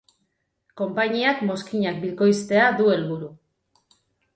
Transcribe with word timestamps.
Konpainiak 0.81 1.45
mozkinak 1.51 2.03
bikoiztea 2.09 2.67
du 2.83 2.93
helburu. 2.97 3.35